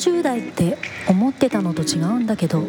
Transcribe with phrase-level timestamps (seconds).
[0.00, 0.78] 40代って
[1.08, 2.62] 思ってたのと違うんだけど。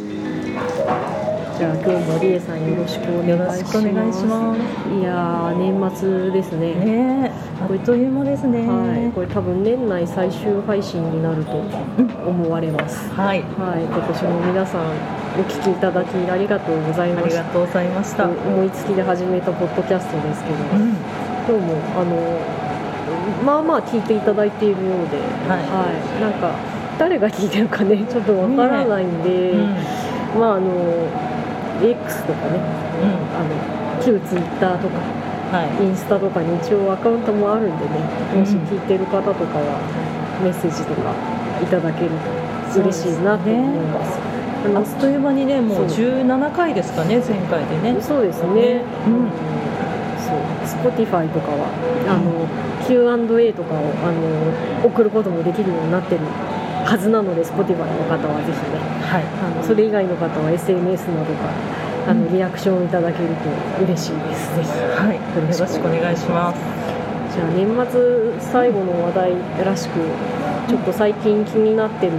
[1.58, 3.78] じゃあ今日もりえさんよろしくお願いします。
[3.78, 4.60] いします。
[4.90, 6.76] いやー年末ですね。
[6.76, 7.32] ねえ。
[7.62, 8.68] あっという間ですね。
[8.68, 11.52] はい、これ多分年内最終配信になると
[12.28, 13.10] 思われます。
[13.12, 13.42] はい。
[13.56, 14.82] はい、今年も皆さん
[15.40, 17.30] お聞きいただきありがとうございあました。
[17.30, 20.98] りがとうございました、思いつきで始めたポッドキャストですけど、うん。
[21.48, 22.40] 今日もあの
[23.46, 25.18] まあまあ聞いていただいているようで、
[25.48, 25.62] は
[26.18, 26.22] い。
[26.22, 26.52] なんか
[26.98, 30.40] 誰が聞いてるかねちょっとわからないんで、うん。
[30.40, 30.70] まああの
[31.82, 32.60] X とかね
[33.36, 35.84] あの旧 Twitter とかはい。
[35.84, 38.00] インスタとかに一応アカウントもあるんでね
[38.34, 39.80] もし聞いてる方とかは
[40.42, 41.14] メッセージとか
[41.62, 42.12] いただける
[42.74, 44.20] と嬉しいなと思います。
[44.64, 48.02] あっという間にねもう17回ですかね前回でね。
[48.02, 48.82] そうですね。
[49.08, 49.28] うん。
[50.22, 50.40] そう、
[50.88, 51.68] Spotify とかは
[52.08, 52.48] あの
[52.88, 56.22] Q&A とかをあの送ることもできるようになってる
[56.86, 59.24] はずなので Spotify の方はぜひね、はい。
[59.24, 64.56] あのそれ以外の方は SNS などからあのリアクションいただけると嬉しいです。
[64.56, 64.70] ぜひ。
[64.70, 65.16] はい。
[65.16, 66.60] よろしくお願いします。
[67.36, 69.32] じゃあ年末最後の話題
[69.64, 70.00] らしく
[70.68, 72.14] ちょっと最近気になってる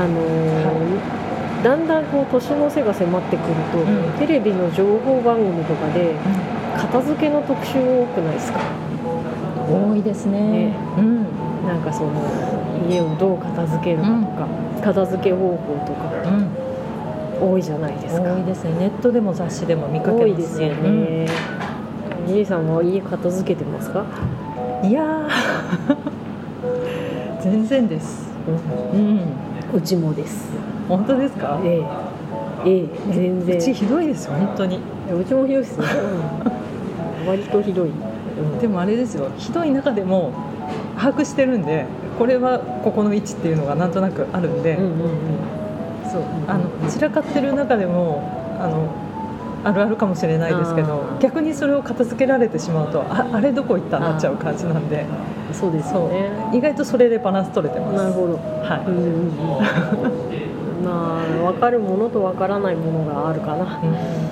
[0.00, 1.22] あのー
[1.62, 4.12] だんだんこう年の瀬が迫ってくると、うん。
[4.18, 6.14] テレビの情報番組とかで
[6.76, 8.58] 片付けの特集多くないですか？
[9.70, 10.40] 多いですね。
[10.70, 10.76] ね。
[10.98, 11.26] うん
[11.66, 12.10] なんかその
[12.88, 14.48] 家をどう片付けるかとか、
[14.82, 16.30] 片付け方法とか
[17.40, 17.50] うん。
[17.52, 18.22] 多いじゃないですか。
[18.34, 18.70] 多いですね。
[18.78, 21.26] ネットでも雑誌でも見かけますね、
[22.28, 24.04] リリーさんは家片付けてますか、
[24.84, 25.28] うんいやー。
[27.40, 28.30] 全然です。
[28.92, 29.20] うん。
[29.74, 30.48] うちもです。
[30.88, 31.60] 本当ですか？
[31.64, 31.80] え
[32.64, 32.70] え。
[32.70, 33.56] ええ全然。
[33.56, 34.76] うちひどいですよ本当に。
[34.76, 35.84] うちもひどいですね、
[37.26, 38.58] 割とひどい、うん。
[38.58, 39.28] でもあれですよ。
[39.36, 40.30] ひどい中でも
[40.96, 41.86] 把握してるんで
[42.18, 44.78] これはここの位置っていうのがなんとなくあるんで、
[46.88, 48.22] 散らかってる中でも
[48.60, 48.88] あの
[49.64, 55.06] あるあるかもしれないですけど逆にそれを片付けられてしまうとああれどこ行ったなっちゃう感じなんで。
[55.52, 56.30] そうですね。
[56.54, 57.96] 意外とそれでバランス取れてます。
[57.96, 58.36] なるほど。
[58.36, 60.84] はい、うんうんうん。
[60.84, 63.80] まあ分かるものと分からないものがあるかな。
[63.82, 64.31] うん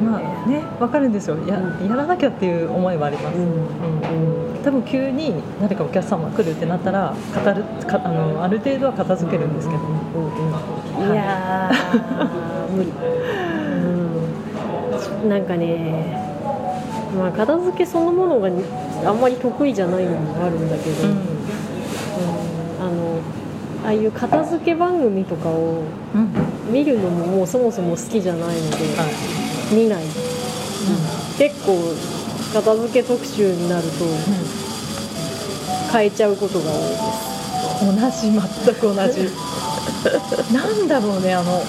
[0.00, 1.36] まあね分かるんですよ。
[1.46, 3.44] ややらなきゃっていう思いはあります、うん。
[3.44, 4.62] うん。
[4.62, 11.06] 多分急に誰かお客様が来るってなったら語るかあのある程度は片付けるんですけど、うん。
[11.06, 11.12] うん。
[11.12, 12.92] いやー 無理、
[15.22, 16.18] うん、なんかね
[17.18, 18.48] まあ片付けそのものが
[19.06, 21.18] あんまり得意じゃないのもあるんだけど、うん。
[22.80, 22.90] あの
[23.84, 25.82] ああいう片付け番組とかを
[26.14, 26.28] うん。
[26.72, 29.04] 見るのももうそもそも好きじゃないので、は
[29.46, 30.04] い見ない、
[31.38, 31.94] 結構
[32.52, 34.04] 片付け特集になると
[35.92, 37.30] 変えちゃうことが多いです。
[37.80, 39.30] 同じ全く同じ。
[40.52, 41.64] なんだろうねあのこ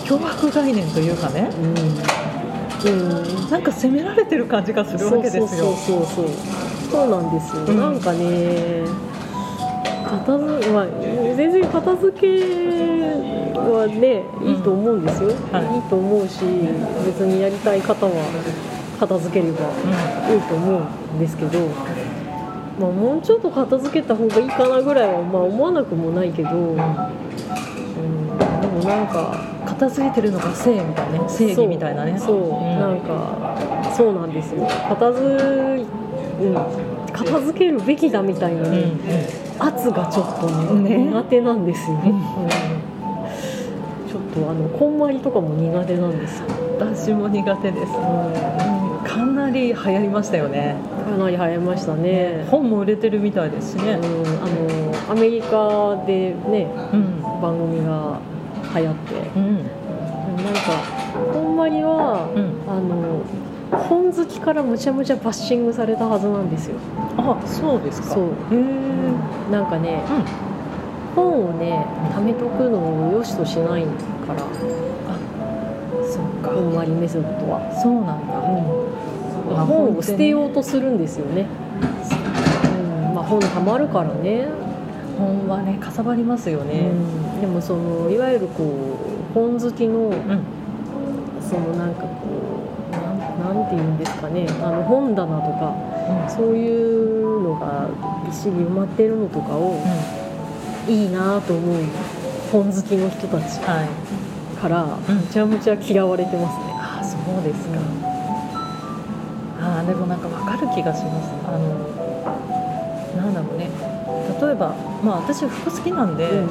[0.00, 1.50] う脅迫概念というかね。
[2.84, 5.46] うん、なんか責められてる感じがするわけですよ。
[5.46, 6.26] そうそうそうそう。
[6.90, 7.76] そうなんですよ、うん。
[7.78, 8.84] なんかね
[10.18, 10.86] 片付まあ
[11.36, 12.26] 全然片付け
[13.56, 15.76] はねいいと思うんですよ、はい。
[15.76, 16.44] い、いと思うし
[17.06, 18.12] 別にやりたい方は
[19.00, 19.70] 片付ければ
[20.32, 21.58] いいと思うんですけど、
[22.78, 26.82] まあ、もうちょっと片付けた方がいいかなぐらいはまあ思わなくもないけど、うん、で
[28.68, 32.18] もなんか片付いてるのが正みたいなね正義みたいなね。
[32.18, 32.26] そう。
[32.26, 32.78] そう、ん。
[32.78, 34.66] なんかそうなんですよ。
[34.88, 36.54] 片付,、うん、
[37.12, 38.70] 片付けるべきだみたいなうん。
[38.70, 41.04] ね、圧がちょっとねね。
[41.06, 42.10] 苦手なんですよ、うん。
[42.10, 42.20] うん。
[44.08, 46.46] ちょっとあのこんまりとかも苦手なんですよ、
[46.78, 50.76] 私も苦手です、うん、かなり流行りましたよね。
[51.04, 53.92] かなり流行りましたね、本も売れてるみたいですしね。
[53.92, 54.46] うん、あ
[55.10, 57.22] のアメリカでねうん。
[57.40, 58.18] 番組が
[58.74, 59.14] 流行って。
[59.36, 59.56] うん。
[60.42, 60.60] なんか
[61.32, 62.54] こんまりは、うん。
[62.66, 63.20] あの
[63.76, 66.76] 本好きからむちゃむちゃバッシングされたはずなんですよ。
[67.16, 68.08] あそうですか。
[68.14, 68.24] そう。
[68.24, 70.02] へえなんかね
[71.16, 73.84] 本をね貯めとくのを良しとしない
[74.26, 74.42] から。
[76.04, 76.50] そっか。
[76.50, 78.34] こんまりメソッドは、そうなんだ。
[79.58, 81.46] あ本を捨てようとするんですよね、
[83.08, 83.14] うん。
[83.14, 84.48] まあ、本たまるからね、
[85.18, 90.44] 本はねかさばりますようねん、でもそのいわゆるこう本好きのうん。
[91.42, 92.31] そのなんかこう
[93.42, 95.74] なんなんて言うんですかねあの本棚とか
[96.28, 97.88] そういうのが
[98.24, 99.82] びっしり埋まってるのとかを
[100.88, 101.76] いいなと思う
[102.50, 103.88] 本好きの人たちはい。
[104.60, 105.16] からうん。
[105.16, 107.78] むちゃむちゃ嫌われてますね、あそうですか、
[109.60, 111.30] あーでもなんかわかる気がします。
[111.46, 113.68] あのなんだろうね。
[114.40, 114.74] 例えば、
[115.04, 116.48] まあ、私服好きなんで、うん。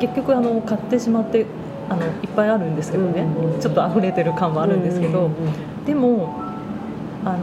[0.00, 1.46] 結局あの買ってしまって
[1.90, 3.26] あのいっぱいあるんですけどね、
[3.60, 5.30] ちょっと溢れてる感はあるんですけど、
[5.86, 6.34] でも
[7.24, 7.38] あの、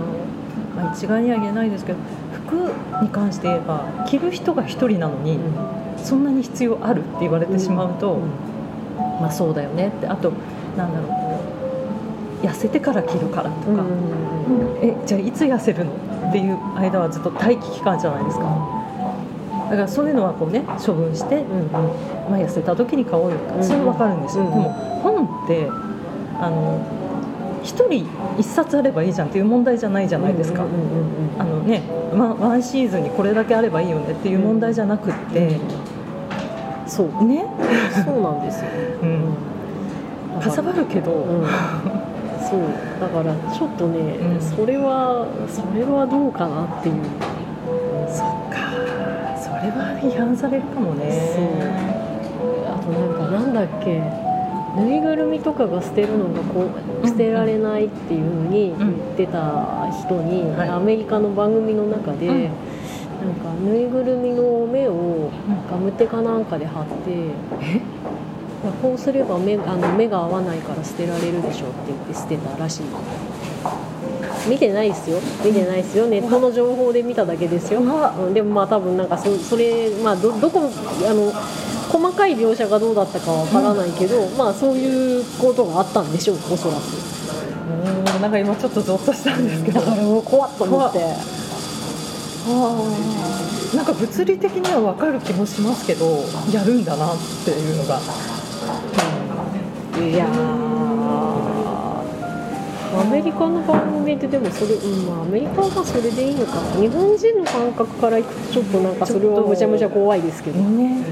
[0.76, 2.00] まあ、一概には言えないですけど
[2.48, 2.72] 服
[3.02, 5.40] に関して言えば着る人が一人なのに、
[5.98, 8.20] そんなに必要あるって言われてしまうと、
[9.20, 10.08] まあそうだよねって。
[10.08, 10.32] あと
[10.78, 11.08] なんだろ
[12.44, 13.84] う痩せてから着るからとか、
[14.82, 15.92] えじゃあいつ痩せるの？
[16.30, 18.75] っていう間はずっと待機期間じゃないですか
[19.70, 21.72] だからそういうのはこうね処分して、うんうん。
[21.72, 24.70] まあ、痩せた時に買おうよとか、うんそれは分かるんですよ、うんでも
[25.04, 25.70] 本って
[26.40, 26.82] あの
[27.64, 28.08] 一人
[28.38, 30.66] 一冊あればいいじゃんっていう問題じゃないじゃないですか、
[31.40, 31.82] あのね
[32.12, 35.58] ワンワンシーズンにこれだけあればいいよねっていう問題じゃなくって、
[36.86, 37.46] そうね、
[38.06, 38.70] そうなんですよ、
[39.02, 41.48] うん、かさばるけど、うん。
[42.46, 42.62] そう。
[43.00, 44.42] だからちょっとね、うん。
[44.42, 46.96] それはそれはどうかなっていう
[50.10, 51.10] 批判されるかもね。
[52.68, 54.02] あとなんかなんだっけ。
[54.76, 56.68] ぬいぐるみとかが捨てるのがこ
[57.04, 60.70] う捨てられないっていうふうに言ってた人に、はい。
[60.70, 62.44] アメリカの番組の中で、うん。
[62.44, 65.32] なんかぬいぐるみの目を
[65.72, 67.82] ガムテかなんかで貼って、え？
[68.64, 72.84] まあこうすれば目あの目が合わないから捨てられるでしょって言って捨てたらしい
[74.48, 75.20] 見てないですよ。
[75.44, 76.08] 見てないですよ。
[76.08, 80.62] ネットの情報で見ただけですよ、うんでもまあ多分なんかそそれまあどどこ
[81.08, 81.32] あの
[81.90, 86.80] 細かい描写がどうだったかはわからないけど、まあそういうことがあったんでしょうおそらく。
[87.68, 91.00] うんなんか今ちょっとゾッとしたんですけど、だからもう怖っと思って。
[93.76, 96.06] なんか物理的には分かる気もしますけど
[96.54, 98.00] やるんだなっていうのが。
[100.00, 100.28] いや
[103.02, 106.56] アメリカの番組ででもそれ、うんまあ、アメリカはそれでいいのか。
[106.56, 110.60] な日本人の感覚からいくとちょっとなんかそれはむちゃむちゃ怖いですけど。
[110.60, 111.04] ね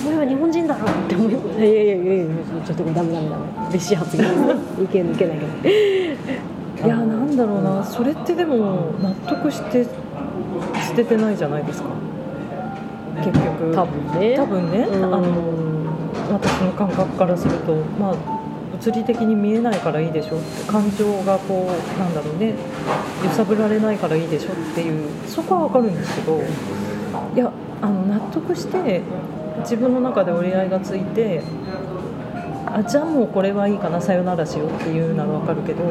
[0.00, 0.74] お前は日本人だ。
[0.78, 2.26] ろって思いいやいやいやいや
[2.64, 4.36] ちょっとこれダメダメダメ別紙発言です
[4.78, 5.34] ねいけないけど
[6.86, 7.84] いやなんだろうな。
[7.84, 11.90] それってでも納得して捨ててないじゃないですか。
[13.16, 13.74] 結局。
[13.74, 14.34] 多分ね。
[14.36, 15.04] 多分ね、うん。
[15.04, 15.20] あの
[16.30, 18.14] 私の感覚からするとまあ
[18.80, 22.54] 物理的に見えないからいいでしょって感情がこうなんだろうね
[23.22, 26.40] 揺さぶられないからいいでしょっていうそこは分かるんですけど
[27.34, 29.02] いやあの納得して
[29.58, 31.42] 自分の中で折り合いがついて
[32.66, 35.84] あじゃあもうこれはいいかなさよならしようっていうなら分かるけど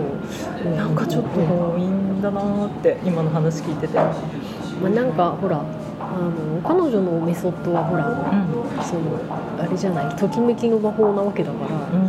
[0.75, 4.11] なんかちょっと強引だなーって今の話聞いてて、ま
[4.85, 5.63] あ、なんかほら
[5.99, 9.19] あの彼女のメソッドはほらうその
[9.59, 12.08] あれじゃないときめきの魔法なわけだから、んうん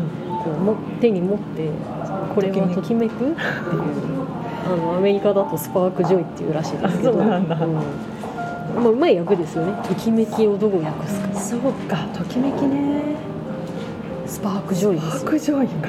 [0.60, 1.70] も手に持って
[2.34, 3.34] これはときめくっていう。
[4.62, 7.10] あのアメリカだと spark joy っていうらしいですけど。
[7.10, 7.56] あそうなんだ。
[7.56, 7.74] うん。
[7.74, 7.80] ま
[8.84, 9.72] あ、うまい訳ですよね。
[9.82, 11.34] ときめきをどう訳すか。
[11.34, 11.96] そうか。
[12.14, 13.16] ときめきね。
[14.26, 15.10] spark joy ですよ。
[15.10, 15.88] 白状位か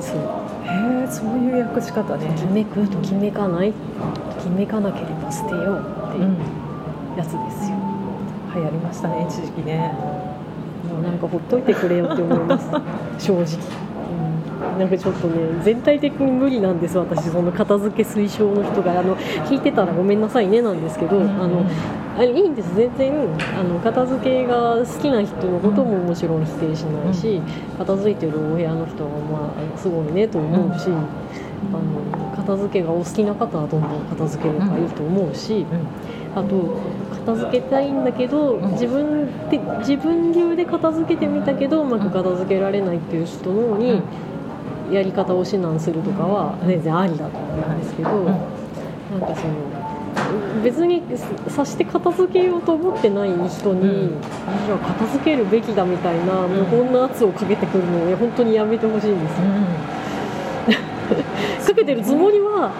[0.00, 0.16] そう。
[0.16, 2.26] へえそういう訳し方ね。
[2.26, 6.36] ときめくときめかないときめかなければ捨てようっていう
[7.16, 7.76] やつですよ、
[8.54, 9.94] 流行りましたね一時期ね
[11.02, 12.70] なんかほっといてくれよって思います。
[13.18, 13.44] 正直、
[14.72, 17.28] うん、なんかちょっとね全体的に無理なんです私。
[17.28, 18.92] その片付け推奨の人が。
[18.92, 21.64] あの聞いてたらごめんなさいねなんですけど、あの
[22.16, 22.74] あれいいんです。
[22.74, 23.12] 全然
[23.58, 27.40] あの片付けが好きな人のことももちろん否定しないし、
[27.78, 35.64] 片付いてるお部屋の人はまあすごいねと思うし、あの片付けがお好きな方はどんどん片付ければいいと思うし、
[36.34, 36.76] あと
[37.24, 38.72] 片付けたいんだけど、ん。
[38.72, 44.02] 自分で自分流で片付けてみたけどうまく片付けられないっていう人のに、
[44.90, 51.02] やり方を指南するとかは全然ありだと思うんですけど、なんかその別に
[51.48, 54.20] さして片付けようと思ってない人に、うん。
[54.20, 59.46] じゃあ片付けるべきだみたいな無言な圧をかけてくるのを本当にやめてほしいんですよ。
[61.72, 62.70] かけてるつもりは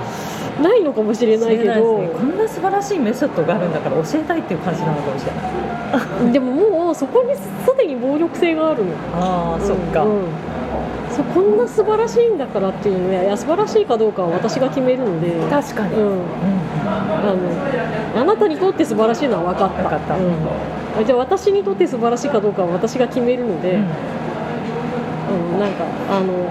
[0.61, 1.99] ないのかもしれないけど。
[1.99, 7.41] こんな素晴らしいメソッドがあるんだから教えたいっていう感じなのかもしれないでももうそこにす
[7.77, 8.93] でに暴力性があるの。
[9.15, 10.23] ああそっか、うん
[11.13, 15.33] そうこんな素晴らしいんだからっていうのやいや素晴らしいかどうかは私が決めるので。
[15.51, 16.13] 確かに、うん。
[16.13, 16.23] うん
[16.85, 17.35] あ
[18.15, 19.83] のあなたにとって素晴らしいのは分かった。
[19.83, 20.17] 分かった。
[20.17, 23.85] うん、じゃあ私にとって素晴らしいかどうかは私が決めるので、うん
[25.61, 26.51] なんかあの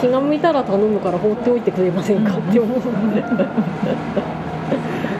[0.00, 2.36] 気が向いたら頼むから放っておいてくれませんか？
[2.38, 3.22] って思うので、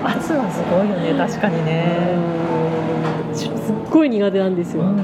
[0.05, 1.15] 圧はすごいよね。
[1.19, 2.15] 確かにね。
[3.33, 3.37] うん。
[3.37, 3.51] すっ
[3.91, 4.97] ごい苦手なんですよ、うん。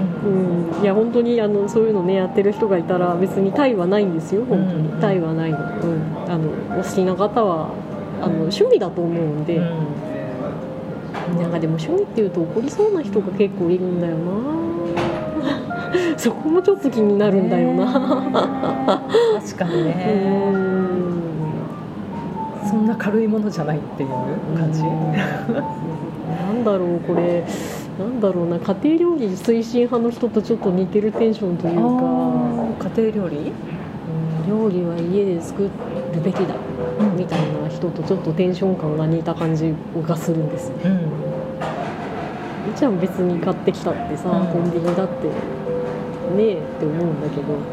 [0.74, 6.50] うん、いや本当にあのそういうのねやってる人がいたら別にタイはないんですよ本当に、うんタイはないの,、うん、あの
[6.80, 7.70] お好きな方は
[8.20, 11.38] あの趣味だと思うんで、うん。
[11.38, 14.32] なんかでも趣味っていうと怒りそうな人が結構いるんだよな
[16.16, 17.92] そこもちょっと気になるんだよな、
[19.40, 20.54] 確かにうねん。
[22.68, 24.08] そんな軽いものじゃないっていう
[24.56, 24.88] 感じ、な
[26.52, 27.44] んだろうこれ。
[27.98, 28.58] なんだろうな。
[28.58, 31.80] 家庭料理推進派の人とちょっと似てるテンションというか。
[32.96, 33.36] 家庭料理？
[33.38, 33.54] うん
[34.48, 35.70] 料理は家で作る
[36.22, 36.56] べきだ。
[37.16, 39.72] みたいな人とちょっとテンション感が似た感じ
[40.06, 40.70] がするんです。
[40.70, 40.92] ようん。
[42.70, 44.46] いちゃん別に買ってきたってさ、うん。
[44.48, 45.28] コンビニだって
[46.34, 47.64] ねえって思うんだけど、うん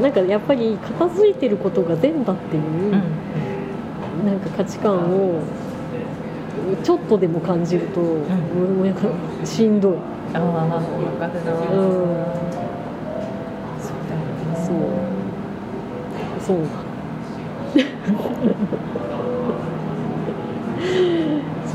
[0.00, 2.92] なんかやっぱり片付いてることが善だっていう、うん。
[4.26, 5.42] なんか価値観を
[6.82, 9.08] ちょっとでも感じると、もうなんか
[9.44, 9.96] しんどい、
[10.34, 10.40] ああ
[10.80, 11.58] 分かるな、うん、
[13.80, 14.26] そうだよね。
[14.66, 14.78] そう。
[16.40, 16.58] そう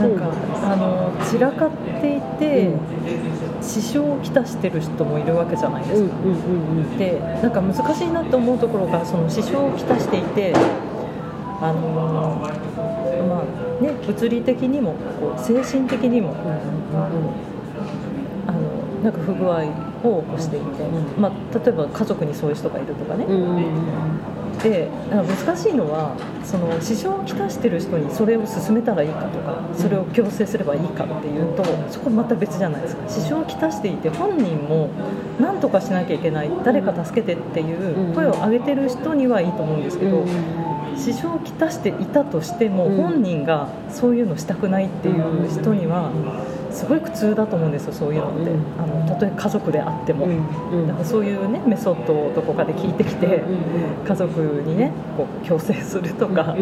[0.01, 0.31] なんか
[0.63, 2.72] あの散らかっていて、
[3.62, 6.15] 支障をきたしてる人もいるわけじゃないですか、
[6.98, 10.53] でなんか難しいなって思うところがその支障をきたしていて
[11.62, 12.41] あの
[13.27, 16.36] まあね物理的にもこう精神的にも
[18.46, 19.63] あのなんか不具合
[20.03, 23.25] を起こしていて、うまあ、例えば家族にそういう人がいるとかね、
[24.63, 33.10] で難しいのはその支障をきたしてる人にそれを勧めたらいいかとかそれを強制すればいいかっていうとそこまた別じゃないですか。
[33.10, 34.89] 支障をきたしていて本人も
[35.39, 40.25] 何とかしなきゃいけない誰か助けてっていう声を上げてる人にはいいと思うんですけど
[40.96, 43.01] 支障をきたしていたとしてもうん。
[43.01, 46.12] 本人がそういうのしたくないっていう人には
[46.72, 48.51] すごい苦痛だと思うんですよそういうのって。
[48.51, 48.82] うん。
[48.82, 50.25] あのたとえ家族であっても。
[50.25, 50.88] うん。
[50.88, 53.44] だからそういうねメソッドをどこかで聞いてきて、
[54.08, 56.56] 家族にねこう強制するとか、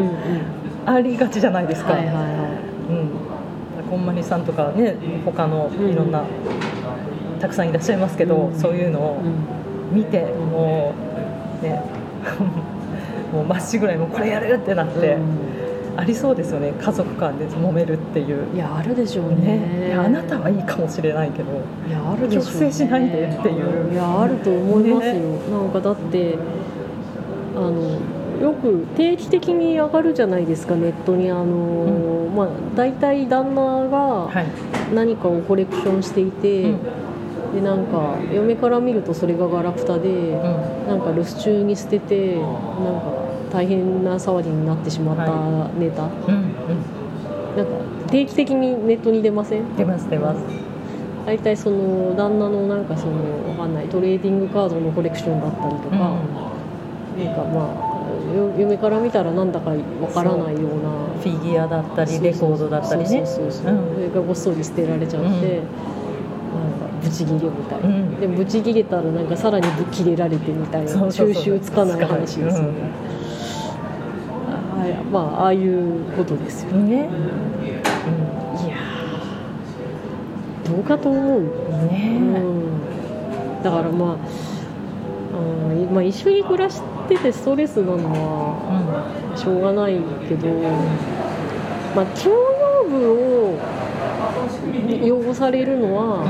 [0.86, 2.22] ありがちじゃないですか、はいはいは
[2.90, 6.24] うん、こんまりさんとかね他のいろんな、
[7.40, 8.60] たくさんいらっしゃいますけど、うん。
[8.60, 9.22] そういうのを
[9.92, 10.94] 見て、も
[11.62, 11.82] うね
[13.32, 15.18] もうまっしぐらいもうこれやるってなって、
[16.00, 16.72] ありそうですよね。
[16.80, 18.56] 家族間で揉めるっていう。
[18.56, 19.88] いやあるでしょうね、ね。
[19.90, 21.52] いやあなたはいいかもしれないけど。
[21.88, 22.52] いやあるでしょうね。
[22.52, 23.94] 強制しないでっていう。
[23.94, 25.20] いやあると思いますよ、ね。
[25.52, 26.38] なんかだって
[27.56, 28.00] あの
[28.42, 34.46] よく定期的に上がるじゃないですかネットにあの、まあ大体旦那がはい、
[34.96, 36.80] 何かをコレクションしていて、うん。
[37.56, 40.88] でなんか嫁から見るとそれがガラクタで、うん。
[40.88, 42.44] なんか留守中に捨ててなん
[43.02, 43.19] か
[43.52, 45.26] 大変な騒ぎになってしまった
[45.80, 46.54] ネタ、うん
[47.58, 47.72] なんか
[48.10, 49.62] 定期的にネットに出ません？
[49.62, 50.42] うん出ます出ます。
[51.26, 57.70] 大体その旦那のなんかそのわかんないトレーディングカードのコレクションだったりとか、なんかま
[58.32, 59.78] あよ嫁から見たらなんだかわ
[60.14, 60.90] からないような
[61.22, 63.26] フィギュアだったりレコードだったりね。
[63.26, 63.74] そうそうそうそう。
[63.74, 63.96] うん。
[63.96, 65.34] それがごっそり捨てられちゃって、うん。
[65.34, 65.66] なんか
[67.04, 68.20] ブチギレみたいな、うん。
[68.20, 71.12] でブチギレたらなんかさらに切れられてみたいな。
[71.12, 72.74] 収集つかない話ですよね、
[75.12, 76.98] まあああいうことですよ、ね、い
[78.70, 79.10] やー。
[80.70, 82.18] どうかと思ううん、ね。
[82.20, 84.18] うん、だからまあ、
[85.38, 90.48] うんまあ、一緒に暮らしててストレスなのはしょうがないけど、
[91.96, 93.14] まあ、共用部
[93.48, 93.60] を
[95.30, 96.26] 汚されるのは、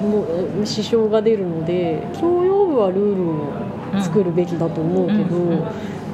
[0.00, 0.24] も
[0.62, 5.64] う支障が出るので共用部はルールを作るべきだと思うけど、うんうん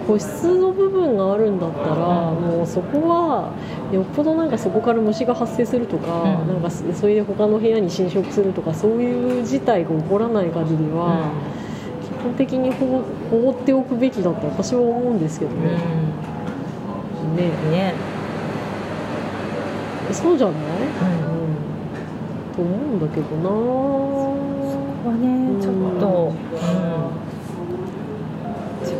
[0.06, 2.40] 個室の部分があるんだったら、うん。
[2.40, 3.52] もうそこは
[3.92, 6.48] よっぽどなんかそこから虫が発生するとか,、うん。
[6.48, 11.30] なんかそそれで他の部屋に侵食するとかそういう事態が起こらない限りは、
[12.02, 15.60] 基本的に放放っておくべきだと私は思うんですけどうん。
[15.60, 15.68] ね。
[17.36, 17.94] ねね、
[20.12, 20.62] そうじゃない、うん。
[21.38, 21.42] う
[22.52, 23.92] ん、と思うんだけどな。
[25.02, 27.21] ここはねちょっと、うん、自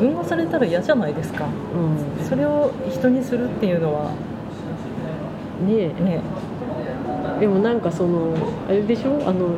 [0.03, 1.47] 分がされたら嫌じゃないですか。
[1.47, 2.27] うん。
[2.27, 4.11] それを人にするっていうのは。
[5.67, 6.03] ねえ。
[6.03, 6.21] ね
[7.41, 8.35] でもなんかその
[8.69, 9.21] あれでしょ？
[9.27, 9.49] あの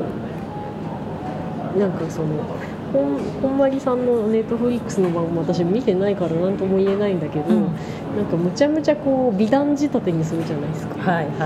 [1.78, 2.28] なんかその
[2.92, 7.64] ほんほんまりさんのネットフリックスの番組私見てないから何とも言えないんだけど、うん。
[8.16, 10.94] なんかむちゃむちゃこう美談仕立てにするじゃないですか。
[11.10, 11.36] はいはい、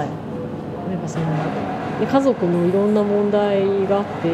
[0.91, 1.27] なんかその
[2.01, 4.29] で家族のいろんな問題があって、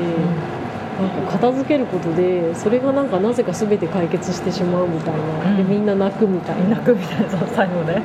[1.00, 5.56] なんか片付けることでそれがなんかなぜか全て解決してしまうみたいな、うん。
[5.56, 6.76] でみんな泣くみたいな。
[6.76, 8.02] 泣くみたいなそう 最後ね。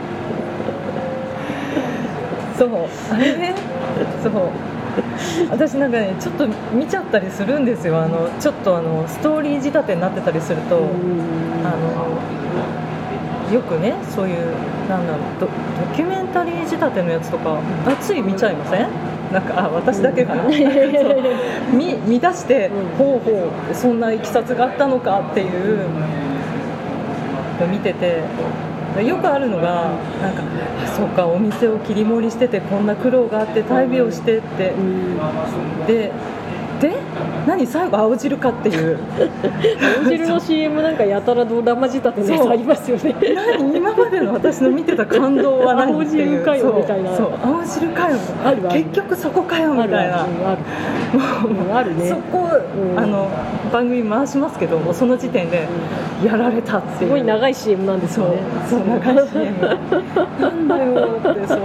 [2.57, 2.69] そう。
[3.13, 3.53] あれね。
[4.23, 4.33] そう。
[5.51, 7.99] 私なんかねちょっと見ちゃったりするんですよ。
[7.99, 10.83] あのちょっとあのストーリー仕立てになってたりすると、うん。
[11.63, 14.35] あのよくねそういう
[14.89, 15.51] なんだろうドド
[15.95, 18.87] キュメンタリー仕立てのやつとかあつい見ちゃいません？
[19.31, 20.43] なんかあ私だけかな。
[21.71, 22.97] 見見出して、うん。
[22.97, 25.49] ほうほうそんないきさつがあったのかっていう
[27.71, 28.21] 見てて。
[29.03, 30.41] よくあるのがなんか
[30.83, 34.71] あそうかお店を切り盛りしててこんな苦労があって大病をしてって。
[34.71, 35.85] うん。
[35.85, 36.11] で
[36.79, 36.93] で
[37.45, 38.97] 何最後青汁かっていう。
[40.03, 43.15] 青汁の CM なんかやたらドラマ仕立てのやつありますよね。
[43.35, 47.15] 何今までの私の見てた感動は何青汁かよみたいな。
[47.15, 48.17] そう青汁かよ。
[48.71, 50.25] 結局そこかよみたいな。
[51.73, 52.09] あるね。
[52.09, 52.47] そこ、
[52.93, 52.99] うん。
[52.99, 53.27] あの
[53.71, 55.67] 番組回しますけどもうその時点で
[56.23, 57.09] やられたっていう。
[57.09, 58.37] すごい長い CM なんですよね。
[58.69, 59.57] そう長い CM
[60.39, 61.59] なんだよってそう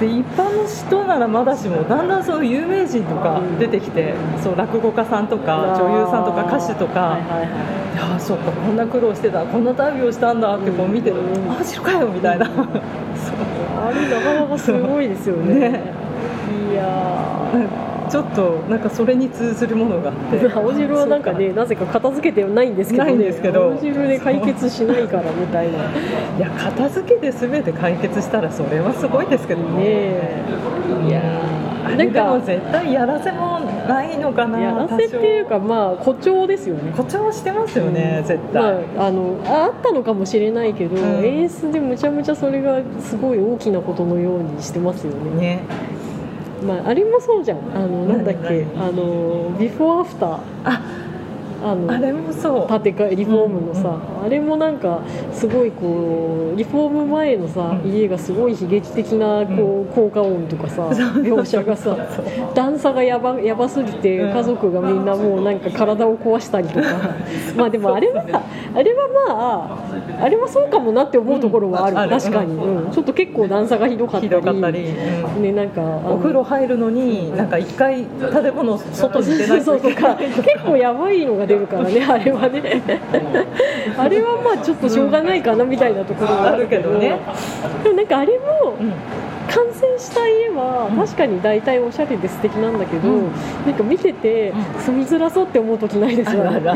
[0.00, 7.48] で一般の人ならまだしもだんだんその有名人とか出てきて、そう落語家さんとか女優さんとか歌手とか、はいはいはい。
[7.92, 11.52] いやーそうかこんな苦労してたこんな旅をしたんだってこう見てるうん。
[11.52, 12.46] あ知るかよみたいな。
[12.48, 12.56] そう。
[13.76, 15.54] あれなかなかすごいですよね。
[15.68, 15.92] ね。
[16.72, 16.82] いや
[18.10, 20.40] ちょっとなんかそれに通ずるものがあって。
[20.40, 23.10] ー 青汁はなんかねなぜか片付けてないんですけどね。
[23.10, 23.64] ないんですけど。
[23.64, 25.78] 青汁で解決しないからみたいな。
[25.78, 25.84] ね
[26.38, 29.66] いや片付けで全て解決したらそれはすごいですけどね。
[29.78, 30.42] え。
[31.08, 31.20] いや
[31.84, 36.92] あれでも絶対やらせもないのかなやらせっていうかまあ誇張ですよね。
[36.96, 41.24] 誇張してますよね、絶ま対、あ、あのああったのかもしれないけど、ん。
[41.24, 45.40] 演出でむちゃむちゃそれがすごい大きなことのようにしてますよね。
[45.40, 45.60] ね
[46.62, 47.58] まあ、あれもそうじゃん。
[47.74, 48.64] あのなんだっけ。
[48.76, 50.99] 何あのビフォーアフターあ
[51.62, 52.68] あのあれもそう。
[52.68, 54.26] 建て替えリフォームのさ、うん。
[54.26, 55.02] あれもなんか
[55.32, 57.90] すごいこうリフォーム前のさ、うん。
[57.90, 61.96] 家がすごい悲劇的なこう、効果音とかさ描写がさ
[62.54, 64.32] 段差がやばやばすぎてうん。
[64.32, 66.86] 家族がみんなもうなんか体を壊したりとか。
[67.56, 68.24] まあでもあれは
[68.74, 72.08] あれはまああれはそうかもなって思うところはある,、うん。
[72.10, 72.58] 確かに、
[72.92, 74.94] ちょっと結構段差がひどかったり
[75.40, 82.82] ねなんかお風呂入るのになんか一回建物外に出ないとか結構やばいのが出るからねあれはね。
[83.98, 87.18] あれはまあちょっとしょうがないかなみたいなところがあるけどね。
[87.82, 88.92] でもなんかあれもうん。
[89.52, 90.96] 完成した家はうん。
[90.96, 93.32] 確かに大体おしゃれで素敵なんだけど、うん。
[93.66, 94.80] なんか見ててうん。
[94.80, 96.60] 住みづらそうって思う時ないですよね。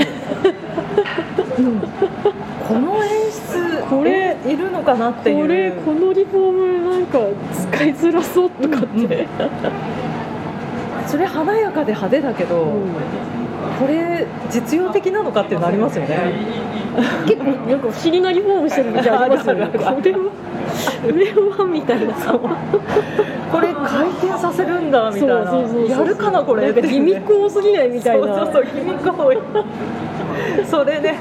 [1.58, 1.80] うん。
[2.66, 5.42] この演出これえいるのかなっていう。
[5.42, 7.18] これこのリフォームなんか
[7.52, 9.04] 使いづらそうとかって、うん。
[9.04, 9.18] うん。
[11.06, 13.43] それ華やかで派手だけど、うん
[13.78, 16.18] これ実用的なのかってなりますよね。
[17.26, 19.66] 結構なんか不思議なリフォームしてる時ありますよね。
[19.72, 19.94] これは？
[21.02, 22.14] これはみたいな。
[22.14, 22.38] さ
[23.52, 25.50] これ回転させるんだみたいな。
[25.50, 25.88] そうそうそうそう。
[25.88, 26.72] やるかなこれ。
[26.72, 28.26] なんかギミック多すぎないみたいな。
[28.26, 29.38] そうそうそうギミック多い。
[30.68, 31.18] それね。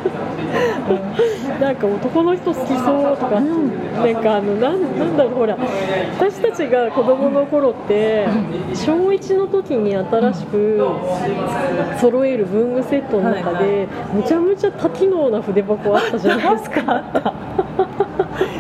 [1.60, 5.58] なんか男の人好きそうとか、なんかあのなんなんだろうほら。
[6.18, 8.28] 私たちが子供の頃って
[8.74, 10.80] 小1の時に新しく
[12.00, 17.04] 揃える文具セットの中はいでむちゃむちゃ多機能な筆箱あったじゃないですか。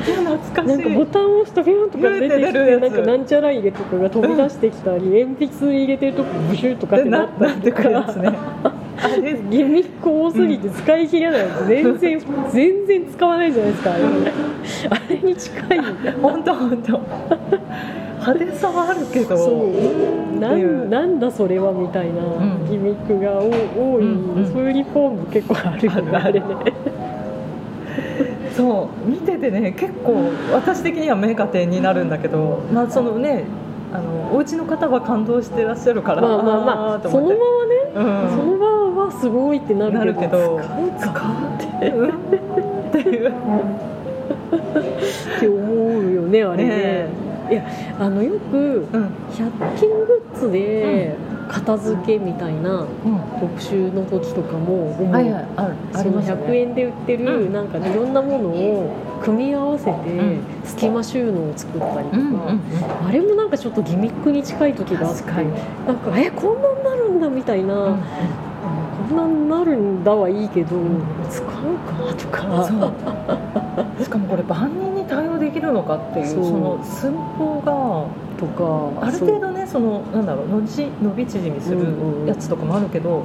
[0.05, 0.67] いや懐かしい。
[0.67, 8.37] なんかボタンを押すとビューンとか出てきてなんかなんちゃら入れとかが飛び出してきたり、鉛筆入れてるとこブシューとかってななったりとか、ね。
[9.01, 9.33] あれ。
[9.33, 12.19] ギミック多すぎて使い切れない全然
[12.51, 14.03] 全然使わないじゃないですかあれ。
[14.89, 15.79] あれに近い。
[16.21, 17.01] 本当本当。
[18.19, 19.37] 派手さはあるけど。
[19.37, 19.51] そ
[20.35, 20.39] う。
[20.39, 22.69] なんなんだそれはみたいなうん。
[22.69, 24.51] ギミックが多多い、うんうん。
[24.51, 26.17] そういうリフォーム結構あるよね。
[26.17, 26.45] あれね
[28.55, 33.45] そう見ててね結構私的には目が点になるんだけどまあそのね
[33.91, 40.59] あのお家の方は感動してらっしゃるからまあまあまあそのーと思場はね、ってその場はすごいってなるけどなるけど
[40.99, 41.89] 使うかって。
[41.89, 42.09] うん。
[42.09, 43.29] っていう。
[45.37, 46.69] って思うよねあれね。
[46.69, 47.09] ね
[47.51, 47.65] いや
[47.99, 49.05] あのよくうん。
[49.31, 51.15] 100均グッズで
[51.53, 52.87] 片付けみたいなうん。
[53.39, 55.45] 特集の時とかもそのりま
[55.93, 56.47] すよね。
[56.47, 57.53] 100円で売ってる、うん。
[57.53, 60.39] なんかいろんなものを組み合わせてん。
[60.63, 62.19] 隙間収納を作ったりとか、
[63.07, 67.99] あれもなんかちょっとギミックに近い時があってなんかえこんなんなるんだみたいな、うん。
[69.09, 70.69] こんなんなるんだはいいけど、
[71.29, 72.65] 使うかとか。
[72.65, 72.73] そ
[73.99, 74.03] う。
[74.03, 76.27] しかもこれ万人に対応できるのかっていう。
[76.27, 80.61] その寸法がとかある程度ねそのなんだろう伸
[81.15, 83.23] び縮みするうんうんやつとかもあるけど、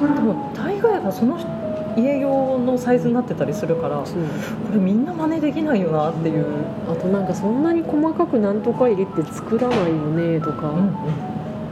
[0.00, 1.38] でも大概がその
[1.96, 4.06] 家用のサイズになってたりするからこ
[4.72, 6.46] れみんな真似できないよなっていう、
[6.88, 10.92] あとなんかそんなに細かくなんとか入れて作らないよねとか、うんうん。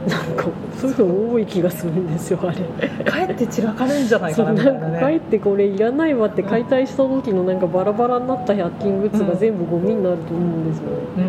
[0.07, 0.45] なんか
[0.79, 2.89] そういうの多い気がするんですよあれ。
[3.03, 4.99] かえって散らかるんじゃないかなみたいなね。
[4.99, 10.83] か帰ってこれいらないわって解体した時のなんかバラバラになった100均グッズが全部ゴミになると思うんですよ、
[11.17, 11.23] うん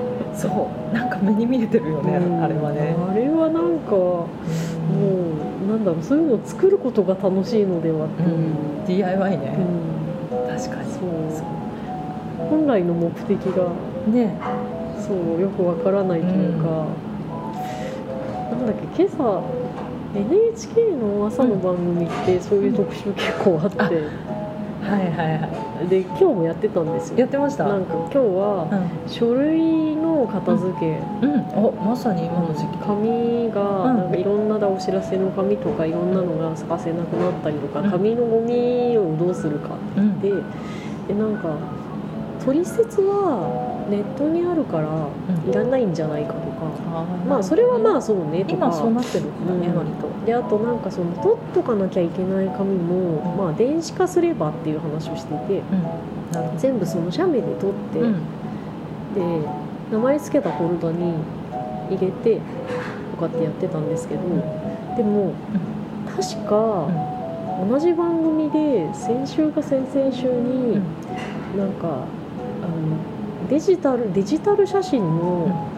[0.00, 2.42] うんそうなんか目に見えてるよね、うん。
[2.44, 4.28] あれはね、あれはなんかも
[5.64, 8.22] うなんだろうそういうのを作ることが楽しいのではって。
[8.22, 9.56] いう、うん DIY ね、
[10.30, 10.56] うん。
[10.56, 10.92] 確かに。
[10.92, 11.02] そう。
[12.50, 13.72] 本来の目的が
[14.06, 14.36] ね。
[15.06, 16.86] そうよくわからないというか、
[18.50, 19.42] なんだっけ今朝
[20.16, 27.16] NHK の朝の番組ってそういう特集結構あって、はいはいはで今日もやってたんですよ。
[27.16, 27.64] いやってました？
[27.64, 32.78] なんか今日は書類の片付け、うん、うん、おまさに今の時期。
[32.78, 33.96] 紙がうん。
[33.98, 37.90] なんかいろんなお知らせの紙とかいろんなのが探せなくなったりとか、うん。
[37.90, 40.20] 紙のゴミをどうするかうん。
[40.20, 40.30] で
[41.08, 41.54] でなんか
[42.46, 45.50] 取説はネットにあるからうん。
[45.50, 46.46] いらないんじゃないかとか、
[46.94, 47.28] あー。
[47.28, 48.66] まあそれはまあそうねとか。
[48.66, 49.76] 今そうなってるんだね、うん。
[49.76, 50.06] 割と。
[50.24, 55.62] であとなんかその取っとかなきゃいけない紙も、まあ電子化すればっていう話をしてて
[56.58, 58.06] 全部その写メで撮って、で
[59.92, 61.14] 名前付けたフォルダに
[61.90, 62.40] 入れて
[63.12, 64.22] とかってやってたんですけど、
[64.96, 65.32] でも
[66.16, 66.88] 確か
[67.68, 70.80] 同じ番組で先週か先々週に
[71.56, 72.04] なんかあ
[72.66, 75.68] のデジタルデジタル写真の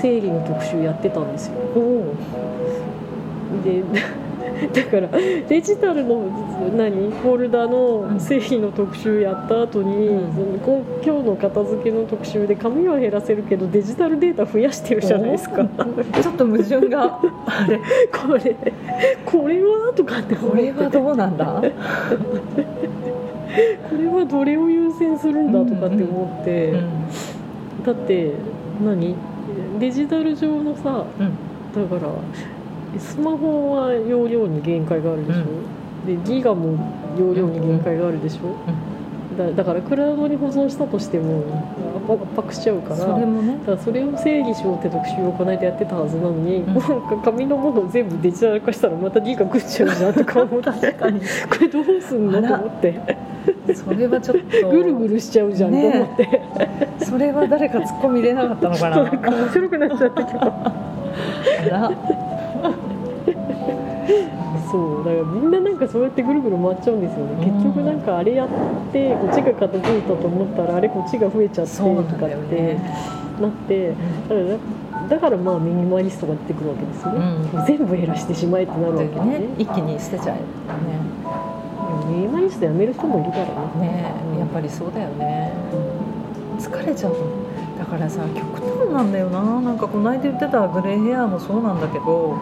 [0.00, 1.54] 整理の特集やってたんですよ。
[1.76, 2.14] お
[3.64, 3.82] で
[4.74, 5.08] だから
[5.48, 6.22] デジタルの
[6.76, 10.32] 何フォルダの整理の特集やった後に、うん。
[10.32, 15.56] そのこ今日の片付けの特集で紙は減らせるけどデジタルデータ増やしてるじゃないですか。
[16.22, 17.78] ちょっと矛盾が あれ。
[17.78, 18.54] これ
[19.24, 19.92] これは？
[19.94, 20.34] とかって。
[20.36, 21.62] これはどうなんだ？
[23.88, 27.84] これはどれを優先するんだとかって思って、うん。
[27.84, 28.34] だって
[28.84, 29.14] 何？
[29.78, 31.36] デジタル上のさうん。
[31.72, 32.12] だから
[32.98, 35.44] スマホは容量に限界があるでしょ、
[36.04, 36.76] でギガも
[37.16, 38.56] 容量に限界があるでしょ、
[39.38, 41.44] だだからクラウドに保存したとしても
[42.14, 43.58] 圧迫しちゃうからそれもね。
[43.58, 46.74] だからそれを整理しようって特集をこの間やってたはずなのに、うん。
[46.74, 51.20] なんか紙のものを全部デジタル化したらまたギガ食っちゃうじゃんとか思って確かに。
[51.48, 52.42] これどうすんの？
[52.42, 53.00] と思って。
[53.74, 54.70] それはちょっと。
[54.70, 56.42] ぐるぐるしちゃうじゃんと思って、
[56.98, 59.02] それは誰か突っ込み入れなかったのかな。
[59.04, 60.40] なんか面白くなっちゃったけど。
[60.40, 60.72] あ
[61.70, 61.90] ら
[64.70, 67.52] そうだからみんななんかそうやってぐるぐる回っちゃうんですよね、うん。
[67.52, 68.48] 結局なんかあれやっ
[68.92, 71.84] てこっちが片付いたと思ったらあれこっちが増えちゃってと
[72.16, 72.78] かって
[73.40, 74.58] なってだから
[75.08, 77.18] だからまあミニマリストが出てくるわけですよね、
[77.54, 77.66] うん。
[77.66, 79.38] 全部減らしてしまえってなるわけね。
[79.38, 79.48] ね。
[79.58, 83.44] 一気に捨てちゃえでもミニマリストやめる人もいるから
[83.80, 83.86] ね。
[83.86, 83.88] ね
[84.34, 85.52] ねやっぱりそうだよね。
[86.58, 87.14] 疲れちゃう。
[87.78, 89.60] だからさ極端なんだよな。
[89.60, 92.38] なんかこの間言ってたグレーヘアもそうなんだけど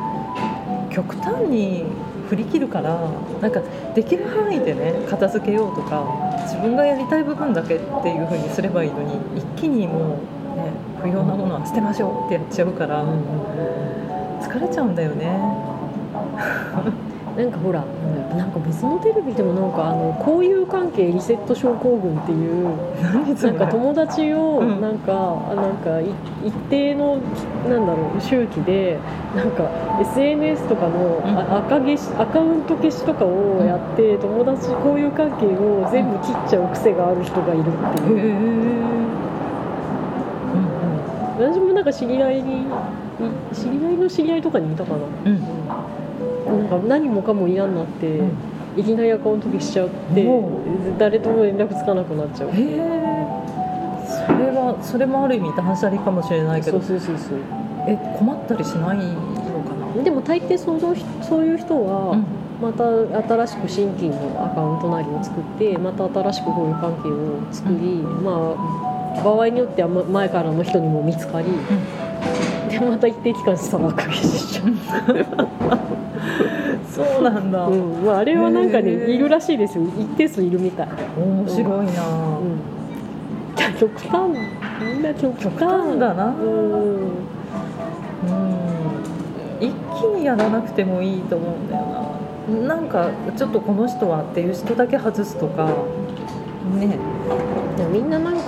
[0.90, 1.84] 極端に
[2.28, 3.10] 振り切るから
[3.40, 3.60] なんか
[3.94, 6.04] できる範囲でね片付けようとか
[6.42, 10.18] 自分がやりたい部分だけっていう風にすればいいのに一気にも
[10.54, 13.04] うね不要なものは捨てましょうってやっちゃうから
[14.42, 15.38] 疲れちゃうんだよね
[17.38, 17.84] なんかほら
[18.36, 24.80] なんか別のテレビでもなんかあの交友関係リセット症候群っていうなんか友達をうん。
[24.80, 25.12] なんか、
[25.50, 26.06] あなんかい
[26.44, 27.18] 一定の
[27.68, 28.98] なんだろう周期で
[29.36, 29.70] なんか
[30.00, 39.06] SNS とかの、う赤消しアカウント消しとかをやって、友達交友関係を全部切っちゃう癖がある人がいるっていう、
[41.38, 42.64] 私もなんか知り合いにい
[43.54, 44.96] 知り合いの知り合いとかにいたかな。
[44.96, 45.32] うん。
[45.32, 45.97] うん
[46.48, 48.30] なんか何もかも嫌になって、うん。
[48.76, 50.26] いきなりアカウント消しちゃって
[50.98, 52.50] 誰とも連絡つかなくなっちゃう。
[52.50, 56.80] それはそれもある意味断捨離かもしれないけど。
[56.80, 57.38] そうそうそうそう。
[57.86, 59.02] え困ったりしないの
[59.64, 60.02] かな？
[60.02, 60.80] でも大抵その
[61.22, 62.24] そういう人は、うん。
[62.60, 62.84] また
[63.46, 71.46] 新しく新規のアカウントなりを作ってまた新しく交友関係を作り、まあ場合によってはま前からの人にも見つかり、
[72.68, 74.74] でまた一定期間したら赤消ししちゃう、
[76.90, 79.84] そうなんだ、うんまあ、あれはなんかねいるらしいですよ。
[79.98, 82.06] 一定数いるみたい、面白いな、
[82.38, 82.60] うん、
[83.78, 84.30] 極端。
[84.80, 85.44] みんな極端。
[85.44, 86.26] 極端だな。
[86.26, 87.00] うん。
[87.02, 87.08] うん
[89.60, 91.84] 一気にやらなくてもいいと思うんだよ
[92.66, 92.76] な。
[92.76, 95.66] なんかちょっとこの人はっていう人だけ外すとか。
[96.78, 96.96] ね。
[97.92, 98.40] みんななんか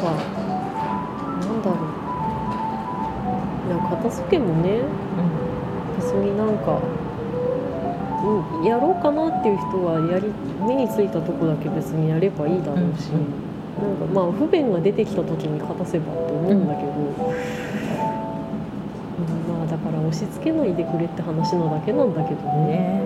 [3.90, 4.82] 片付けもね
[5.98, 6.80] 別になんか、
[8.24, 10.32] うん、やろうかなっていう人はやり
[10.66, 13.50] 目についたとこだけ別にやればいいだろうし、うん
[13.80, 17.16] なんかまあ不便が出てきた時に片せばと思うんだけど、うん
[19.48, 22.66] まあだかから押し付けないでくれって話なだけなんだけどね。
[22.66, 23.02] ね。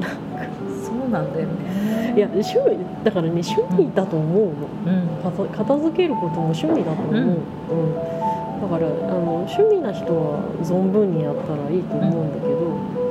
[0.00, 2.12] うそうなんだよね。
[2.12, 4.52] んいや趣味だからね趣味だと思うの。
[4.84, 5.08] うん。
[5.22, 7.18] 片片付けることも趣味だと思う、う
[8.12, 8.15] ん
[8.60, 13.06] だからあの趣味な人は存分にやったらいいと思うんだけど、うん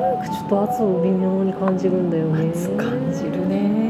[0.00, 2.46] なんかちょっと圧を微妙に感じるんだよね。
[2.46, 3.80] 熱感じるね。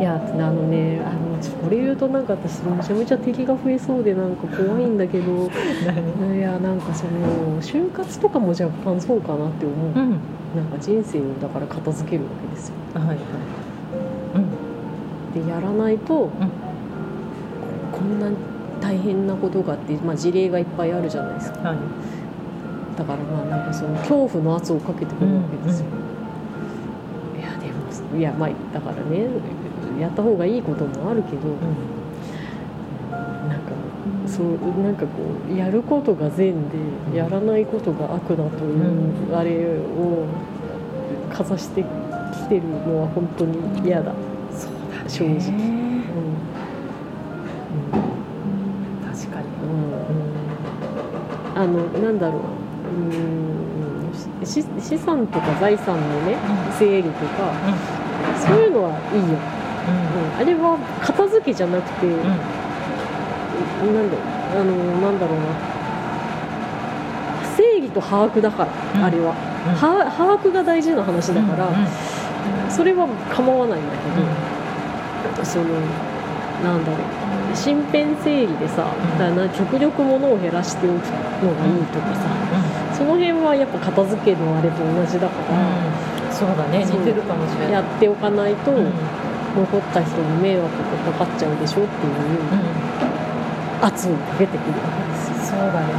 [0.00, 0.18] いやあ
[0.50, 5.50] のねあのこれ言うとなんか私めちゃめちゃ敵が増えそうでなんか怖いんだけど。
[6.20, 6.36] 何？
[6.36, 9.94] いやなんかその就活とかも若干そうかなって思う、うん。
[10.54, 12.74] なんか人生をだから片付けるわけですよ。
[12.94, 13.18] はいはい。
[14.34, 15.44] うん。
[15.46, 16.50] でやらないと、こん
[18.20, 18.30] な
[18.80, 21.68] 大変なことがあって、まあ、事例がいっぱいあるじゃないですか。
[21.70, 21.78] はい。
[22.96, 25.86] だからまあなんかその恐怖の圧をかけてくるわけですよ、
[27.36, 29.26] いやでもいやまあだからね
[30.00, 31.48] やった方がいいこともあるけど、
[33.48, 33.72] なんか
[34.28, 34.46] そう
[34.82, 35.08] なんかこ
[35.50, 36.78] うやることが善で
[37.16, 40.28] やらないことが悪だという、うあれを
[41.32, 41.86] かざしてき
[42.48, 44.12] てるのは本当に嫌だ、
[44.52, 44.72] そう
[45.04, 48.04] だ正直ねうん
[49.14, 49.46] 確かに。
[49.46, 50.34] うん
[51.56, 52.42] あのなんだろう。
[52.88, 54.44] うん。
[54.44, 56.36] し資産とか財産のね
[56.78, 57.52] 整理とか
[58.38, 62.14] そういうのはいいよ、うん、あれは片付けじゃなくて、うん。
[62.14, 62.20] うん
[63.94, 64.16] なんだ
[64.60, 65.44] あのなんだろうな。
[67.56, 69.04] 正義と把握だから、うん。
[69.04, 71.70] あれは、は把握が大事な話だから、
[72.68, 75.66] それは構わないんだけど、その
[76.64, 77.23] なんだろう
[77.54, 81.06] 身辺整理でさ、んだな極力物を減らしておく
[81.42, 82.20] のがいいとかさ、
[82.92, 86.34] その辺はやっぱ片付けのあれと同じだから、うん。
[86.34, 87.72] そうだね似てるかもしれない。
[87.72, 88.92] やっておかないと、うん。
[89.54, 90.68] 残った人に迷惑
[91.06, 92.12] がかかっちゃうでしょっていう
[93.80, 95.58] 圧をかけてくるわけですよ。
[95.60, 95.94] そうだね、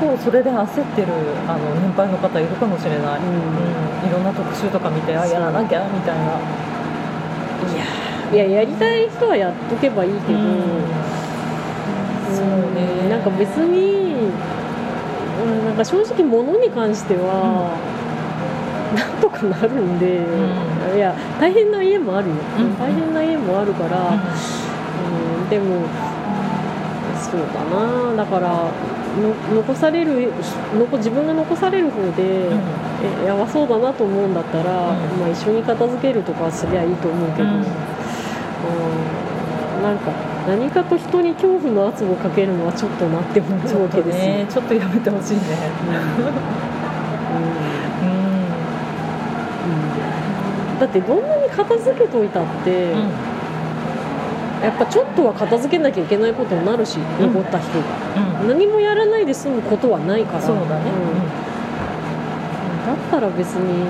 [0.00, 1.08] 構それで焦ってる
[1.48, 3.22] あの年配の方いるかもしれない、う
[4.06, 4.08] ん。
[4.08, 6.28] いろんな特集とか見てあやらなきゃみたいな、い
[7.76, 7.84] や
[8.32, 10.38] いややりたい人はやっとけばいいけど、
[12.34, 13.08] そうね。
[13.08, 14.30] なんか別に、
[15.44, 17.76] うんなんか正直物に関しては、
[18.96, 20.24] なんとかなるんで、
[20.94, 22.78] ういや大変な家もあるよ、うん。
[22.78, 25.48] 大変な家もあるから、うん。
[25.48, 25.86] でも
[27.20, 28.16] そうだな。
[28.16, 28.70] だから
[29.16, 30.32] の残される
[30.78, 32.48] 残自分が残される方で、
[33.22, 35.20] えやばそうだなと思うんだったら、うん。
[35.20, 37.48] まあ、一緒に片付けるとかすりゃいいと思うけど、
[38.66, 38.74] うん。
[39.00, 39.16] うん
[39.76, 40.10] なんか
[40.48, 43.52] 何かと人に恐怖の圧をかけるのはちょっとなって思う
[43.82, 44.24] わけですよ。
[44.24, 44.46] ね。
[44.48, 45.42] ちょっとやめてほしいね。
[45.82, 45.88] うん。
[45.92, 45.94] う
[48.10, 48.12] ん。
[50.72, 50.78] うん。
[50.80, 52.92] だってどんなに片付けといたって、
[54.62, 57.32] やっぱちょっとは片付けなきゃいけないことになるし、うん。
[57.32, 57.84] 残った人が。
[58.42, 58.48] うん。
[58.48, 60.42] 何もやらないで済むことはないから。
[60.42, 62.86] そうだね、うん。
[62.86, 63.84] だったら別に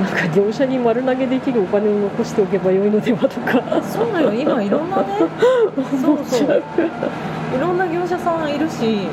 [0.00, 3.62] なんか業者に丸投げできるお金を残しておけばよいのではとか。
[3.82, 4.32] そうだよ。
[4.32, 5.04] 今いろんなね。
[6.00, 6.62] そうそう。
[7.56, 7.60] い。
[7.60, 9.08] ろんな業者さんいるし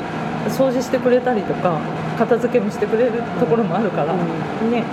[0.48, 1.78] 掃除してくれたりとか
[2.18, 4.84] 片付けもしてくれるところもあるから、ね。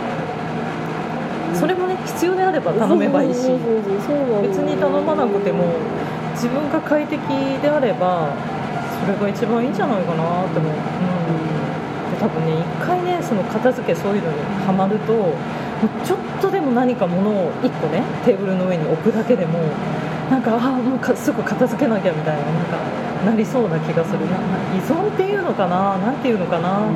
[1.53, 3.49] それもね必要であれば頼めばいいし。
[4.41, 5.65] 別に頼まなくても
[6.33, 7.19] 自分が快適
[7.61, 8.29] であれば
[9.01, 10.77] それが一番いいんじゃないかなって思う、うん、
[12.13, 15.33] で多分ね一回ねその片付けそういうのにはまると
[16.03, 19.59] ちょっとでも何か物を1個ねテーブルの上に置くだけでも
[20.29, 22.77] なんかああもうかすぐ片付けなきゃみたいななんか
[23.25, 24.19] なりそうな気がする。
[24.25, 25.97] 依存っていうのかな？
[25.97, 26.87] なんていうのかな、ま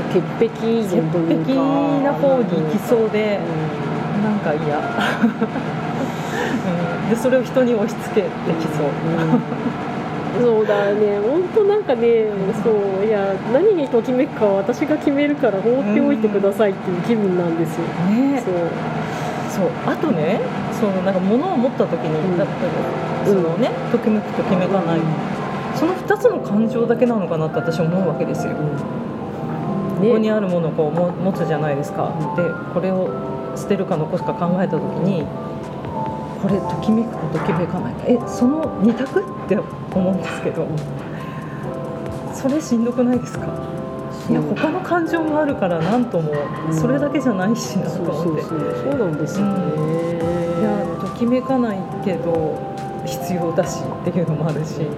[0.00, 1.00] あ、潔癖依潔
[1.44, 1.54] 癖
[2.02, 4.80] な方に行きそうで、うなんか嫌、 う
[7.06, 8.28] ん、でそれを人に押し付けて
[8.60, 9.85] きそう、ん
[10.42, 11.18] そうだね。
[11.18, 12.26] 本当なんかね
[12.62, 18.42] そういや何にときめくかは私が決めるから放っておいてくださいっていう気分なんですよ、ね。
[18.44, 18.54] そう。
[19.48, 19.70] そう。
[19.86, 20.40] あとね
[20.78, 22.70] そのなんか物を持った時に、うんだったら
[23.26, 25.00] そのねときめくときめかない、
[25.74, 28.52] その2つの感情だけなのかなって私思うわけですよ、
[29.98, 33.08] ここにあるものをこうも持つじゃないですか、でこれを
[33.56, 35.24] 捨てるか残すか考えた時に
[36.42, 38.04] これときめくかときめかないか。
[38.06, 39.58] えその2択って
[39.94, 40.66] 思うんですけど。
[42.34, 43.46] それしんどくないですか？
[44.28, 46.30] いや他の感情もあるからなんとも
[46.68, 46.74] うん。
[46.74, 49.52] それだけじゃないしなと思って、そうそうそうなんですよね、
[50.60, 52.60] いやときめかないけど
[53.06, 54.90] 必要だしっていうのもあるし、うん。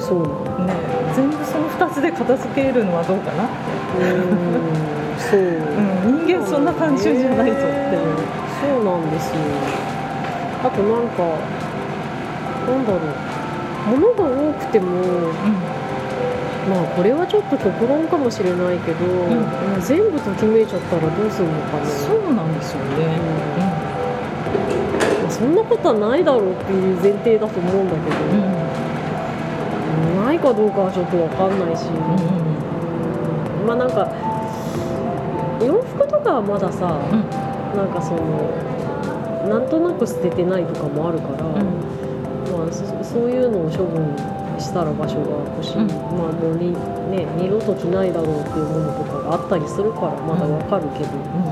[0.00, 0.22] そう。
[0.64, 0.72] ね、
[1.14, 3.50] 全部その2つで片付けるのはどうかな、うん。
[5.18, 5.44] そう、う
[6.10, 8.16] ん、人間そんな単純じゃないぞっていう。
[8.60, 9.36] そうなんですよ。
[10.62, 11.22] あとなんか
[12.66, 13.00] なんだろう。
[13.86, 14.90] 物が多くても
[16.68, 19.30] まあこれはちょっと極論かもしれないけど、ん。
[19.30, 23.18] まあ全部ときめいちゃったらどうするのかねそうなんですよね、
[25.22, 28.42] まあそんなことはないだろうっていう前提だと思うんだけど、うん。
[28.42, 31.84] うんないかどうかはちょっとわかんないし、
[33.64, 34.10] まあなんか
[35.64, 36.98] 洋服とかはまださ、
[37.76, 38.18] なんかその
[39.48, 44.16] なんとなく捨ててないとかもあるから、まあ、そそういうのを処分
[44.58, 45.86] したら場所が空くし、うん。
[45.86, 46.72] まあもうに、
[47.12, 51.44] ね、二度と着ないだろうっていうものとかがあったりするからまだわかるけど、うん。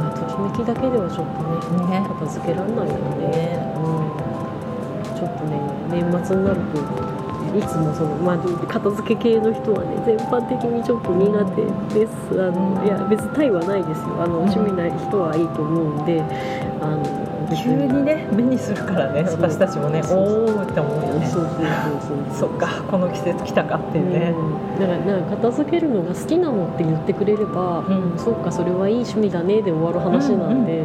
[0.00, 1.44] まあ、ときめきだけではちょっと
[1.84, 2.08] ねね。
[2.08, 3.28] 片付けられないよね。
[3.28, 3.60] ね。
[3.76, 5.12] うん。
[5.14, 5.60] ちょっとね
[5.92, 7.09] 年末になると
[7.56, 11.44] いつもその、まあ、片付け系の人はね全般的にちょっと苦
[11.90, 12.40] 手です。
[12.40, 14.22] あのいや別に対はないですよ。
[14.22, 14.50] あのうん。
[14.50, 16.22] 趣味ない人はいいと思うんで
[16.80, 17.02] あの
[17.50, 21.26] 別急にね目にするからね私たちもねおおって思うよね。
[21.26, 21.66] そうそうそう
[22.38, 28.18] そうそっかこの季節来たかっていうね、うん、だからなんか片付けるのが好きなのって言ってくれれば、うん。
[28.18, 30.84] そうかそれはいい趣味だねで終わる話なんで、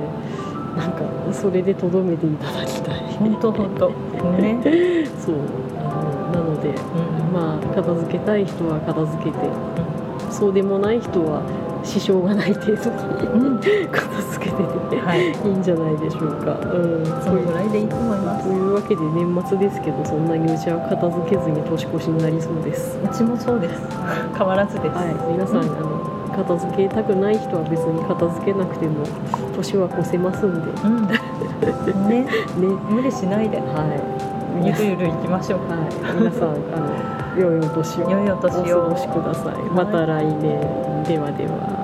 [0.75, 2.99] なんかそれでとどめていただきたい。
[3.19, 3.89] 本当本当。
[4.41, 4.59] ね、
[5.23, 5.35] そう
[6.35, 9.37] なのでうんまあ片付けたい人は片付けて、
[10.31, 11.41] そうでもない人は
[11.83, 12.91] 支障がない程度
[13.33, 14.57] うんに片付けて
[14.89, 15.29] て、はい。
[15.29, 16.57] い、いんじゃないでしょうか。
[16.59, 18.47] うん、そのぐらいでいいと思います。
[18.47, 22.97] というわけで年末ですけどそんなにうちは片付けずに年越しになりそうです。
[22.97, 23.81] うちもそうです。
[24.35, 25.61] 変わらずです、はい、皆さん。
[25.61, 25.95] あの
[26.35, 29.05] 片付けたくない人は別に片付けなくても
[29.55, 30.71] 年は越せますんで。
[30.83, 31.07] うん。
[32.09, 32.21] ね。
[32.21, 32.27] ね。
[32.89, 33.57] 無理しないで。
[33.57, 33.63] は
[34.31, 34.34] い。
[34.63, 35.59] ゆるゆるいきましょう。
[35.67, 38.09] はい、皆さんあの良いお年を。
[38.09, 38.79] 良いお年を。
[38.79, 39.55] お過ごしください。
[39.69, 41.03] また来年。
[41.03, 41.74] ではでは。